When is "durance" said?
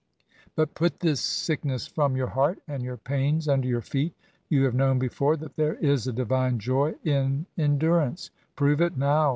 7.77-8.31